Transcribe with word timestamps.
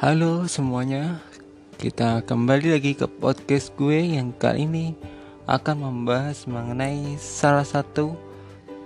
Halo 0.00 0.48
semuanya, 0.48 1.20
kita 1.76 2.24
kembali 2.24 2.72
lagi 2.72 2.96
ke 2.96 3.04
podcast 3.04 3.68
gue 3.76 4.16
yang 4.16 4.32
kali 4.32 4.64
ini 4.64 4.96
akan 5.44 5.76
membahas 5.76 6.48
mengenai 6.48 7.20
salah 7.20 7.68
satu 7.68 8.16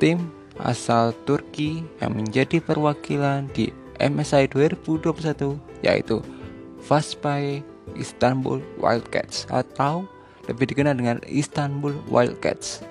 tim 0.03 0.27
asal 0.59 1.15
Turki 1.23 1.87
yang 2.03 2.19
menjadi 2.19 2.59
perwakilan 2.59 3.47
di 3.55 3.71
MSI 4.03 4.51
2021 4.51 5.87
yaitu 5.87 6.19
Vaspay 6.83 7.63
Istanbul 7.95 8.59
Wildcats 8.83 9.47
atau 9.55 10.11
lebih 10.51 10.75
dikenal 10.75 10.99
dengan 10.99 11.23
Istanbul 11.31 11.95
Wildcats. 12.11 12.83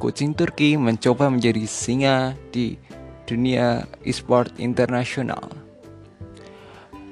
Kucing 0.00 0.32
Turki 0.32 0.80
mencoba 0.80 1.28
menjadi 1.28 1.68
singa 1.68 2.32
di 2.48 2.80
dunia 3.28 3.84
e-sport 4.00 4.56
internasional. 4.56 5.65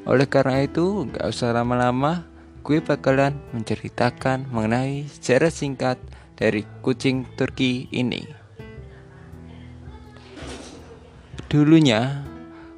Oleh 0.04 0.28
karena 0.28 0.64
itu, 0.64 1.08
gak 1.08 1.32
usah 1.32 1.56
lama-lama, 1.56 2.28
gue 2.60 2.84
bakalan 2.84 3.36
menceritakan 3.56 4.48
mengenai 4.52 5.08
sejarah 5.08 5.52
singkat 5.52 5.96
dari 6.36 6.64
kucing 6.84 7.24
Turki 7.36 7.88
ini. 7.92 8.24
Dulunya, 11.48 12.24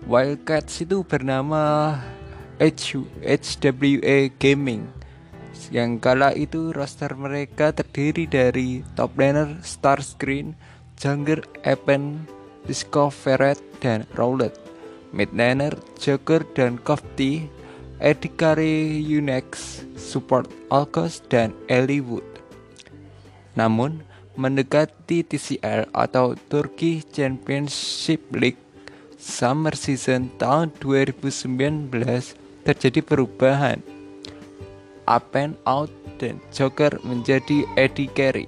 Wildcats 0.06 0.86
itu 0.86 1.02
bernama 1.02 1.98
HWA 2.62 4.30
Gaming 4.38 4.96
yang 5.70 5.98
kala 5.98 6.30
itu 6.36 6.70
roster 6.70 7.10
mereka 7.18 7.74
terdiri 7.74 8.30
dari 8.30 8.86
top 8.94 9.18
laner 9.18 9.58
Starscreen, 9.66 10.54
jungler 10.94 11.42
Epen, 11.66 12.22
Discoveret, 12.70 13.58
dan 13.82 14.06
Rowlet. 14.14 14.65
Mid 15.16 15.32
laner 15.32 15.72
Joker 15.96 16.44
dan 16.52 16.76
Kofti, 16.76 17.48
Edikari 18.04 19.00
Unex, 19.00 19.80
support 19.96 20.44
Alkos, 20.68 21.24
dan 21.32 21.56
Wood. 21.72 22.28
Namun, 23.56 24.04
mendekati 24.36 25.24
TCL 25.24 25.88
atau 25.96 26.36
Turkey 26.52 27.00
Championship 27.08 28.20
League 28.36 28.60
Summer 29.16 29.72
Season 29.72 30.28
tahun 30.36 30.76
2019 30.84 31.88
terjadi 32.68 33.00
perubahan 33.00 33.80
and 35.08 35.56
out 35.64 35.88
dan 36.20 36.42
Joker 36.52 36.98
menjadi 37.06 37.64
Eddie 37.78 38.10
Carey. 38.12 38.46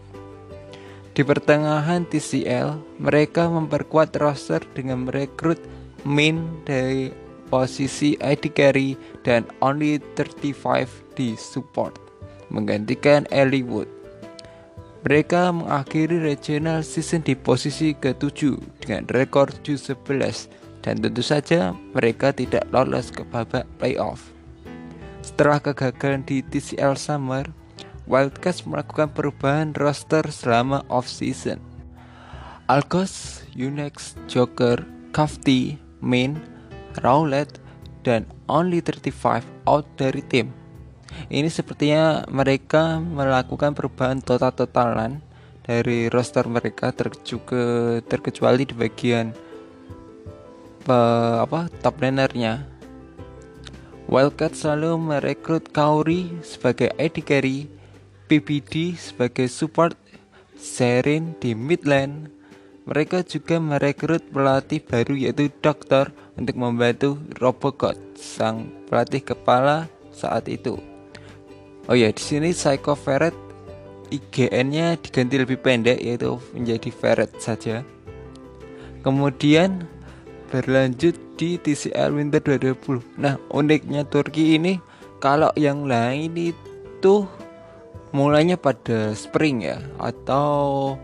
Di 1.15 1.27
pertengahan 1.27 2.07
TCL, 2.07 3.01
mereka 3.03 3.51
memperkuat 3.51 4.15
roster 4.23 4.63
dengan 4.75 5.07
merekrut 5.07 5.59
Min 6.07 6.63
dari 6.69 7.11
posisi 7.49 8.15
Eddie 8.21 8.53
Carey 8.53 8.91
dan 9.25 9.49
Only 9.65 9.99
35 10.15 11.17
di 11.17 11.35
support, 11.35 11.97
menggantikan 12.53 13.25
Ellie 13.33 13.65
Wood. 13.65 13.89
Mereka 15.09 15.55
mengakhiri 15.55 16.21
regional 16.21 16.85
season 16.85 17.25
di 17.25 17.33
posisi 17.33 17.97
ke-7 17.97 18.61
dengan 18.83 19.09
rekor 19.09 19.49
7-11 19.65 20.51
dan 20.85 21.01
tentu 21.01 21.23
saja 21.25 21.73
mereka 21.97 22.35
tidak 22.35 22.67
lolos 22.75 23.09
ke 23.09 23.25
babak 23.25 23.65
playoff. 23.81 24.35
Setelah 25.25 25.63
kegagalan 25.63 26.27
di 26.27 26.43
TCL 26.45 26.99
Summer, 26.99 27.47
Wildcats 28.09 28.65
melakukan 28.65 29.13
perubahan 29.13 29.77
roster 29.77 30.25
selama 30.33 30.83
off-season. 30.89 31.61
Alkos, 32.69 33.45
Unex, 33.53 34.17
Joker, 34.29 34.83
Kafti, 35.13 35.88
Min, 36.03 36.39
Rowlet, 37.03 37.61
dan 38.03 38.25
Only 38.49 38.81
35 38.81 39.45
out 39.69 39.87
dari 39.99 40.23
tim. 40.25 40.55
Ini 41.29 41.49
sepertinya 41.51 42.25
mereka 42.31 43.01
melakukan 43.01 43.75
perubahan 43.75 44.23
total-totalan 44.23 45.21
dari 45.65 46.09
roster 46.09 46.49
mereka 46.49 46.95
terkecuali 48.07 48.65
di 48.65 48.73
bagian 48.73 49.37
uh, 50.89 51.45
apa 51.45 51.69
top 51.85 52.01
lanernya 52.01 52.79
Wildcat 54.09 54.57
selalu 54.57 54.97
merekrut 54.97 55.69
Kauri 55.69 56.33
sebagai 56.41 56.89
AD 56.97 57.21
carry, 57.29 57.69
PPD 58.25 58.97
sebagai 58.97 59.53
support, 59.53 59.93
Serin 60.57 61.37
di 61.37 61.53
midland. 61.53 62.33
Mereka 62.89 63.21
juga 63.29 63.61
merekrut 63.61 64.33
pelatih 64.33 64.81
baru 64.81 65.13
yaitu 65.13 65.53
Dokter 65.61 66.09
untuk 66.41 66.57
membantu 66.57 67.21
Robocop, 67.37 67.93
sang 68.17 68.73
pelatih 68.89 69.21
kepala 69.21 69.93
saat 70.09 70.49
itu. 70.49 70.81
Oh 71.85 71.93
ya, 71.93 72.09
di 72.09 72.23
sini 72.25 72.57
Psycho 72.57 72.97
Ferret 72.97 73.37
IGN-nya 74.09 74.97
diganti 75.05 75.37
lebih 75.37 75.61
pendek 75.61 76.01
yaitu 76.01 76.41
menjadi 76.57 76.89
Ferret 76.89 77.33
saja. 77.37 77.85
Kemudian 79.05 79.85
berlanjut 80.49 81.13
di 81.37 81.61
TCL 81.61 82.17
Winter 82.17 82.41
2020. 82.41 83.05
Nah, 83.21 83.37
uniknya 83.53 84.09
Turki 84.09 84.57
ini 84.57 84.81
kalau 85.21 85.53
yang 85.61 85.85
lain 85.85 86.33
itu 86.57 87.29
mulainya 88.17 88.57
pada 88.57 89.13
spring 89.13 89.69
ya 89.69 89.77
atau 90.01 90.97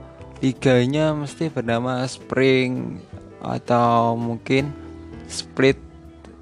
liganya 0.43 1.15
mesti 1.15 1.53
bernama 1.53 2.03
spring 2.09 2.99
atau 3.45 4.17
mungkin 4.17 4.73
split 5.29 5.77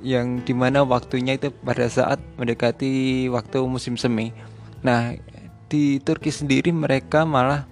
yang 0.03 0.43
di 0.43 0.53
mana 0.53 0.83
waktunya 0.83 1.39
itu 1.39 1.55
pada 1.63 1.87
saat 1.87 2.19
mendekati 2.39 3.27
waktu 3.31 3.63
musim 3.67 3.95
semi. 3.95 4.35
Nah, 4.83 5.15
di 5.71 6.03
Turki 6.03 6.35
sendiri 6.35 6.75
mereka 6.75 7.23
malah 7.23 7.65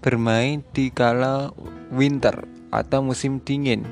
bermain 0.00 0.62
di 0.72 0.92
kala 0.92 1.52
winter 1.92 2.44
atau 2.70 3.02
musim 3.02 3.40
dingin 3.42 3.84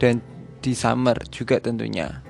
dan 0.00 0.24
di 0.64 0.72
summer 0.74 1.16
juga 1.30 1.60
tentunya. 1.60 2.24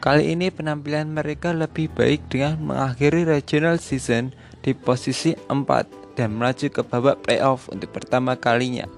Kali 0.00 0.38
ini 0.38 0.54
penampilan 0.54 1.10
mereka 1.10 1.50
lebih 1.50 1.90
baik 1.90 2.30
dengan 2.30 2.62
mengakhiri 2.62 3.26
regional 3.26 3.82
season 3.82 4.30
di 4.62 4.70
posisi 4.70 5.34
4 5.50 6.05
dan 6.16 6.34
melaju 6.34 6.66
ke 6.72 6.80
babak 6.80 7.22
playoff 7.22 7.68
untuk 7.68 7.92
pertama 7.92 8.34
kalinya. 8.34 8.88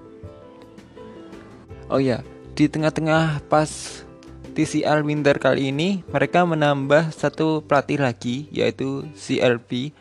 Oh 1.91 1.99
ya, 1.99 2.23
di 2.55 2.71
tengah-tengah 2.71 3.43
pas 3.51 3.69
TCL 4.55 5.07
Winter 5.07 5.39
kali 5.39 5.71
ini 5.71 6.03
mereka 6.11 6.47
menambah 6.47 7.15
satu 7.15 7.63
pelatih 7.63 8.03
lagi 8.03 8.51
yaitu 8.51 9.07
CLB 9.15 9.93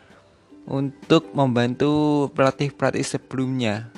untuk 0.68 1.30
membantu 1.32 2.26
pelatih-pelatih 2.34 3.06
sebelumnya. 3.06 3.88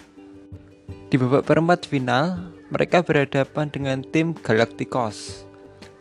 Di 1.10 1.18
babak 1.18 1.42
perempat 1.48 1.90
final, 1.90 2.54
mereka 2.70 3.02
berhadapan 3.02 3.66
dengan 3.66 3.98
tim 4.06 4.30
Galacticos. 4.30 5.42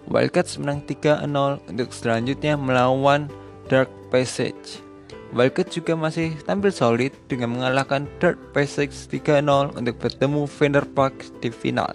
Wildcats 0.05 0.61
menang 0.61 0.85
3-0 0.85 1.25
untuk 1.65 1.89
selanjutnya 1.89 2.53
melawan 2.53 3.25
Dark 3.65 3.89
Passage. 4.13 4.88
Wildcats 5.29 5.77
juga 5.77 5.93
masih 5.93 6.33
tampil 6.41 6.73
solid 6.73 7.13
dengan 7.29 7.53
mengalahkan 7.53 8.09
Dark 8.17 8.41
Passage 8.49 8.93
3-0 9.13 9.77
untuk 9.77 9.95
bertemu 10.01 10.49
Fenerbahce 10.49 11.29
di 11.37 11.53
final. 11.53 11.93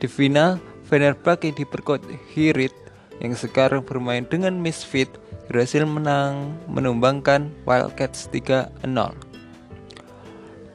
Di 0.00 0.08
final, 0.08 0.56
Fenerbahce 0.88 1.52
yang 1.52 1.56
diperkuat 1.60 2.00
Hirit 2.32 2.72
yang 3.20 3.36
sekarang 3.36 3.84
bermain 3.84 4.24
dengan 4.24 4.56
Misfit 4.56 5.12
berhasil 5.46 5.84
menang 5.84 6.56
menumbangkan 6.72 7.52
Wildcats 7.68 8.32
3-0. 8.32 8.80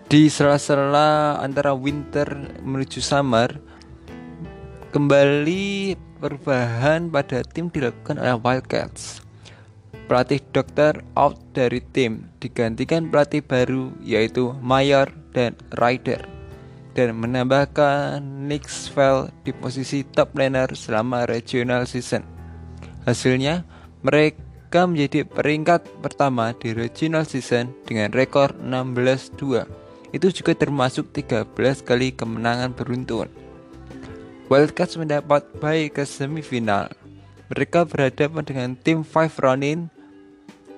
Di 0.07 0.31
sela-sela 0.31 1.41
antara 1.43 1.73
winter 1.75 2.55
menuju 2.63 3.03
summer, 3.03 3.51
kembali 4.93 5.97
perubahan 6.21 7.11
pada 7.11 7.43
tim 7.43 7.67
dilakukan 7.67 8.21
oleh 8.21 8.37
Wildcats. 8.39 9.26
Pelatih 10.07 10.39
dokter 10.55 11.03
out 11.19 11.35
dari 11.51 11.83
tim 11.91 12.31
digantikan 12.39 13.11
pelatih 13.11 13.43
baru 13.43 13.91
yaitu 13.99 14.55
Mayor 14.63 15.11
dan 15.35 15.53
Ryder 15.75 16.23
dan 16.95 17.13
menambahkan 17.19 18.23
Nick 18.23 18.65
Svell 18.71 19.29
di 19.45 19.53
posisi 19.53 20.01
top 20.01 20.33
laner 20.33 20.73
selama 20.73 21.29
regional 21.29 21.85
season. 21.85 22.25
Hasilnya, 23.05 23.67
mereka 24.01 24.87
menjadi 24.87 25.27
peringkat 25.27 25.85
pertama 26.01 26.57
di 26.57 26.73
regional 26.73 27.27
season 27.27 27.75
dengan 27.85 28.09
rekor 28.15 28.55
16-2 28.63 29.87
itu 30.15 30.27
juga 30.31 30.55
termasuk 30.55 31.11
13 31.11 31.51
kali 31.83 32.15
kemenangan 32.15 32.71
beruntun. 32.71 33.27
Wildcats 34.47 34.95
mendapat 34.95 35.43
baik 35.59 35.99
ke 35.99 36.03
semifinal. 36.07 36.87
Mereka 37.51 37.87
berhadapan 37.87 38.43
dengan 38.43 38.69
tim 38.79 39.03
Five 39.03 39.35
Ronin. 39.39 39.91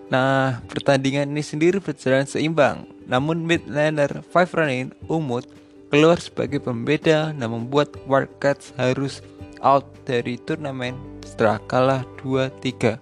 Nah, 0.10 0.66
pertandingan 0.66 1.30
ini 1.30 1.46
sendiri 1.46 1.78
berjalan 1.78 2.26
seimbang. 2.26 2.90
Namun 3.06 3.46
mid 3.46 3.70
laner 3.70 4.26
Five 4.34 4.50
Ronin 4.58 4.90
Umut 5.06 5.46
keluar 5.94 6.18
sebagai 6.18 6.58
pembeda 6.62 7.30
dan 7.30 7.50
membuat 7.50 7.94
Wildcats 8.10 8.74
harus 8.78 9.22
out 9.62 9.86
dari 10.10 10.42
turnamen 10.42 10.98
setelah 11.22 11.62
kalah 11.70 12.02
2-3. 12.26 12.98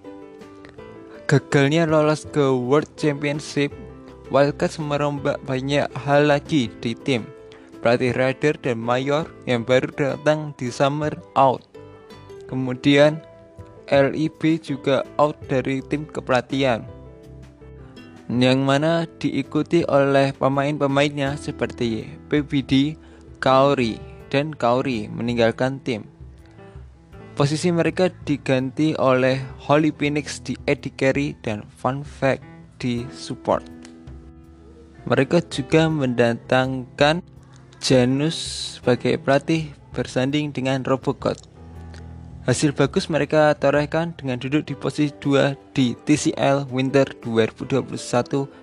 Gagalnya 1.28 1.88
lolos 1.88 2.28
ke 2.28 2.44
World 2.44 2.88
Championship, 3.00 3.72
Wildcats 4.28 4.76
merombak 4.76 5.40
banyak 5.48 5.88
hal 6.04 6.28
lagi 6.28 6.68
di 6.84 6.92
tim. 6.92 7.24
Pelatih 7.80 8.12
Ryder 8.12 8.60
dan 8.60 8.76
Mayor 8.76 9.24
yang 9.48 9.64
baru 9.64 9.88
datang 9.96 10.52
di 10.60 10.68
summer 10.68 11.16
out. 11.36 11.64
Kemudian 12.48 13.20
LIB 13.88 14.60
juga 14.60 15.04
out 15.16 15.36
dari 15.48 15.80
tim 15.84 16.04
kepelatihan 16.04 16.97
yang 18.28 18.60
mana 18.68 19.08
diikuti 19.08 19.88
oleh 19.88 20.36
pemain-pemainnya 20.36 21.40
seperti 21.40 22.04
PBD, 22.28 23.00
Kaori, 23.40 23.96
dan 24.28 24.52
Kaori 24.52 25.08
meninggalkan 25.08 25.80
tim. 25.80 26.04
Posisi 27.32 27.72
mereka 27.72 28.12
diganti 28.28 28.92
oleh 29.00 29.40
Holy 29.64 29.94
Phoenix 29.96 30.44
di 30.44 30.58
Eddie 30.68 30.92
Carey 30.92 31.32
dan 31.40 31.64
Fun 31.64 32.04
Fact 32.04 32.44
di 32.76 33.08
support. 33.14 33.64
Mereka 35.08 35.48
juga 35.48 35.88
mendatangkan 35.88 37.24
Janus 37.80 38.36
sebagai 38.76 39.16
pelatih 39.22 39.72
bersanding 39.96 40.52
dengan 40.52 40.84
Robocop. 40.84 41.47
Hasil 42.48 42.72
bagus 42.72 43.12
mereka 43.12 43.52
torehkan 43.60 44.16
dengan 44.16 44.40
duduk 44.40 44.64
di 44.64 44.72
posisi 44.72 45.12
2 45.20 45.76
di 45.76 45.92
TCL 45.92 46.72
Winter 46.72 47.04
2021 47.20 47.92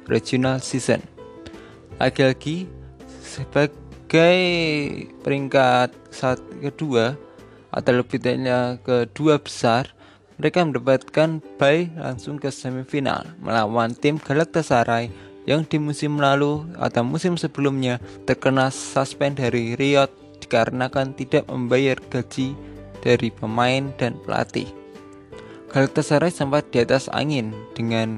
Regional 0.09 0.57
Season. 0.57 0.97
Lagi-lagi 2.01 2.65
sebagai 3.21 4.41
peringkat 5.21 5.93
saat 6.09 6.41
kedua 6.65 7.13
atau 7.69 8.01
lebih 8.01 8.17
tepatnya 8.17 8.81
kedua 8.81 9.37
besar, 9.37 9.93
mereka 10.41 10.65
mendapatkan 10.65 11.37
bye 11.61 11.85
langsung 11.93 12.41
ke 12.41 12.49
semifinal 12.49 13.37
melawan 13.37 13.93
tim 13.93 14.17
Galatasaray 14.17 15.13
yang 15.45 15.61
di 15.61 15.77
musim 15.77 16.17
lalu 16.17 16.65
atau 16.81 17.05
musim 17.05 17.37
sebelumnya 17.37 18.01
terkena 18.25 18.73
suspend 18.73 19.37
dari 19.37 19.77
Riot 19.77 20.09
dikarenakan 20.41 21.13
tidak 21.13 21.45
membayar 21.45 22.01
gaji 22.09 22.57
dari 23.05 23.29
pemain 23.29 23.93
dan 24.01 24.17
pelatih. 24.25 24.67
Galatasaray 25.69 26.33
sempat 26.33 26.65
di 26.73 26.81
atas 26.81 27.05
angin 27.13 27.53
dengan 27.77 28.17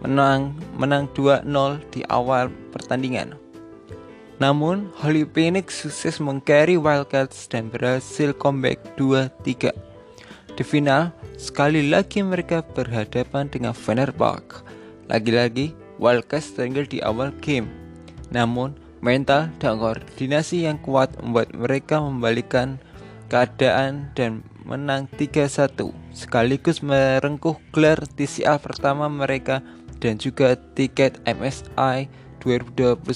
menang 0.00 0.56
menang 0.80 1.06
2-0 1.12 1.44
di 1.92 2.00
awal 2.08 2.48
pertandingan. 2.72 3.36
Namun, 4.42 4.90
Holy 4.98 5.22
Phoenix 5.22 5.86
sukses 5.86 6.18
mengcarry 6.18 6.74
Wildcats 6.74 7.46
dan 7.46 7.70
berhasil 7.70 8.34
comeback 8.34 8.82
2-3. 8.98 9.70
Di 10.58 10.64
final, 10.66 11.14
sekali 11.38 11.86
lagi 11.86 12.26
mereka 12.26 12.66
berhadapan 12.66 13.46
dengan 13.46 13.70
Fenerbahce. 13.70 14.66
Lagi-lagi, 15.06 15.78
Wildcats 16.02 16.58
tertinggal 16.58 16.90
di 16.90 16.98
awal 16.98 17.30
game. 17.38 17.70
Namun, 18.34 18.74
mental 18.98 19.46
dan 19.62 19.78
koordinasi 19.78 20.66
yang 20.66 20.78
kuat 20.82 21.14
membuat 21.22 21.54
mereka 21.54 22.02
membalikan 22.02 22.82
keadaan 23.32 24.12
dan 24.12 24.44
menang 24.68 25.08
3-1 25.16 25.72
sekaligus 26.12 26.84
merengkuh 26.84 27.56
gelar 27.72 28.04
TCA 28.04 28.60
pertama 28.60 29.08
mereka 29.08 29.64
dan 30.04 30.20
juga 30.20 30.60
tiket 30.76 31.16
MSI 31.24 32.12
2021 32.44 33.08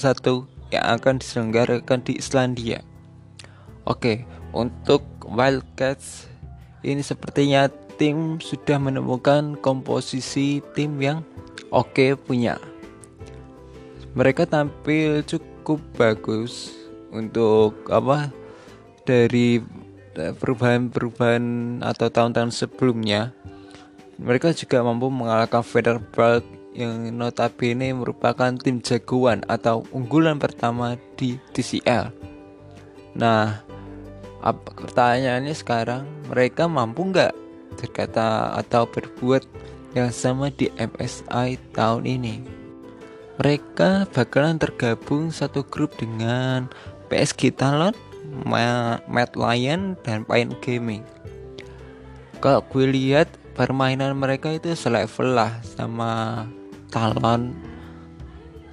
yang 0.73 0.85
akan 0.97 1.21
diselenggarakan 1.21 2.01
di 2.01 2.17
Islandia. 2.17 2.81
Oke, 3.85 4.25
untuk 4.57 5.05
Wildcats 5.29 6.25
ini 6.81 7.05
sepertinya 7.05 7.69
tim 8.01 8.41
sudah 8.41 8.81
menemukan 8.81 9.53
komposisi 9.61 10.65
tim 10.73 10.97
yang 10.97 11.21
oke 11.69 12.17
punya. 12.25 12.57
Mereka 14.17 14.49
tampil 14.49 15.21
cukup 15.21 15.77
bagus 15.93 16.73
untuk 17.13 17.85
apa 17.93 18.33
dari 19.05 19.61
perubahan-perubahan 20.17 21.45
atau 21.85 22.07
tahun-tahun 22.09 22.51
sebelumnya 22.51 23.37
mereka 24.17 24.49
juga 24.49 24.81
mampu 24.81 25.13
mengalahkan 25.13 25.61
Fenerbahce 25.61 26.49
yang 26.73 27.09
notabene 27.13 27.93
merupakan 27.93 28.53
tim 28.57 28.81
jagoan 28.81 29.45
atau 29.45 29.85
unggulan 29.93 30.41
pertama 30.41 30.97
di 31.17 31.37
TCL. 31.53 32.13
Nah, 33.17 33.61
pertanyaannya 34.77 35.53
sekarang 35.57 36.05
mereka 36.29 36.69
mampu 36.69 37.09
nggak 37.09 37.33
berkata 37.77 38.53
atau 38.57 38.85
berbuat 38.89 39.45
yang 39.93 40.09
sama 40.13 40.49
di 40.53 40.69
MSI 40.77 41.57
tahun 41.73 42.05
ini? 42.05 42.35
Mereka 43.37 44.09
bakalan 44.13 44.57
tergabung 44.57 45.29
satu 45.29 45.61
grup 45.61 45.93
dengan 45.97 46.69
PSG 47.09 47.53
Talon, 47.53 47.93
Mad 49.07 49.31
Lion 49.35 49.95
dan 50.03 50.23
Pain 50.27 50.51
Gaming. 50.59 51.03
Kalau 52.37 52.61
gue 52.69 52.85
lihat 52.85 53.27
permainan 53.57 54.13
mereka 54.13 54.53
itu 54.53 54.71
selevel 54.77 55.33
lah 55.33 55.57
sama 55.65 56.45
Talon. 56.93 57.57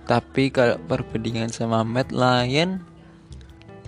Tapi 0.05 0.53
kalau 0.53 0.77
perbandingan 0.85 1.49
sama 1.49 1.81
Mad 1.81 2.13
Lion 2.13 2.85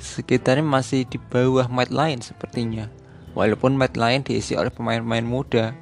sekitarnya 0.00 0.64
masih 0.64 1.04
di 1.04 1.20
bawah 1.20 1.68
Mad 1.68 1.92
Lion 1.92 2.24
sepertinya. 2.24 2.88
Walaupun 3.36 3.76
Mad 3.76 4.00
Lion 4.00 4.24
diisi 4.24 4.56
oleh 4.56 4.72
pemain-pemain 4.72 5.26
muda. 5.28 5.76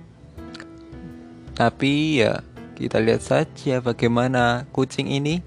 Tapi 1.54 2.18
ya 2.18 2.42
kita 2.74 2.98
lihat 2.98 3.22
saja 3.22 3.78
bagaimana 3.78 4.66
kucing 4.74 5.06
ini. 5.06 5.38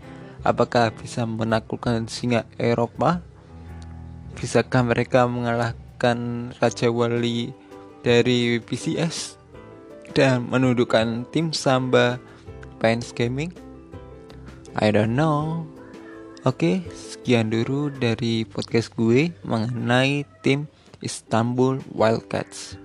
Apakah 0.48 0.96
bisa 0.96 1.28
menaklukkan 1.28 2.08
singa 2.08 2.48
Eropa 2.56 3.20
Bisakah 4.38 4.86
mereka 4.86 5.26
mengalahkan 5.26 6.54
Raja 6.62 6.94
Wali 6.94 7.50
dari 8.06 8.62
PCS 8.62 9.34
dan 10.14 10.46
menundukkan 10.54 11.26
tim 11.34 11.50
Samba 11.50 12.22
Pines 12.78 13.10
Gaming? 13.18 13.50
I 14.78 14.94
don't 14.94 15.18
know. 15.18 15.66
Oke, 16.46 16.86
sekian 16.94 17.50
dulu 17.50 17.90
dari 17.90 18.46
podcast 18.46 18.94
gue 18.94 19.34
mengenai 19.42 20.22
tim 20.46 20.70
Istanbul 21.02 21.82
Wildcats. 21.98 22.78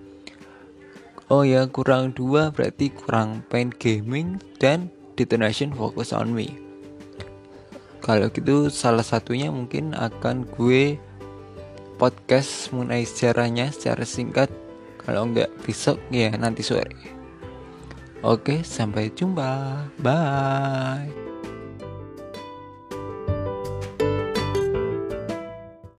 Oh 1.29 1.45
ya, 1.45 1.69
kurang 1.69 2.17
dua 2.17 2.49
berarti 2.49 2.89
kurang 2.89 3.45
Pain 3.53 3.69
Gaming 3.77 4.41
dan 4.57 4.89
Detonation 5.21 5.77
Focus 5.77 6.17
on 6.17 6.33
Me. 6.33 6.49
Kalau 8.01 8.33
gitu 8.33 8.73
salah 8.73 9.05
satunya 9.05 9.53
mungkin 9.53 9.93
akan 9.93 10.49
gue 10.57 10.97
podcast 12.03 12.75
mengenai 12.75 13.07
sejarahnya 13.07 13.71
secara 13.71 14.03
singkat. 14.03 14.51
Kalau 15.07 15.31
enggak 15.31 15.55
besok 15.63 16.03
ya 16.11 16.35
nanti 16.35 16.67
sore. 16.67 16.99
Oke 18.27 18.67
sampai 18.67 19.15
jumpa. 19.15 19.87
Bye 20.03 21.32